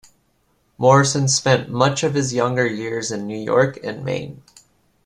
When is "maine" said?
4.03-4.41